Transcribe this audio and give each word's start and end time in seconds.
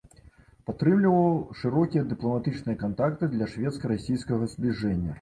Падтрымліваў 0.69 1.35
шырокія 1.61 2.03
дыпламатычныя 2.15 2.81
кантакты 2.83 3.33
для 3.37 3.53
шведска-расійскага 3.55 4.53
збліжэння. 4.57 5.09